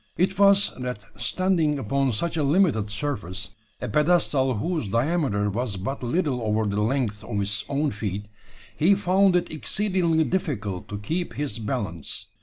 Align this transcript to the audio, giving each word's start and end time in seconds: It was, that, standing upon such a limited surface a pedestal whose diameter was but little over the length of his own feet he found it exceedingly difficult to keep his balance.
It 0.17 0.39
was, 0.39 0.71
that, 0.79 1.03
standing 1.21 1.77
upon 1.77 2.11
such 2.13 2.35
a 2.35 2.41
limited 2.41 2.89
surface 2.89 3.51
a 3.79 3.87
pedestal 3.87 4.55
whose 4.55 4.87
diameter 4.87 5.47
was 5.51 5.75
but 5.75 6.01
little 6.01 6.41
over 6.41 6.65
the 6.65 6.81
length 6.81 7.23
of 7.23 7.39
his 7.39 7.63
own 7.69 7.91
feet 7.91 8.27
he 8.75 8.95
found 8.95 9.35
it 9.35 9.53
exceedingly 9.53 10.23
difficult 10.23 10.87
to 10.87 10.97
keep 10.97 11.35
his 11.35 11.59
balance. 11.59 12.25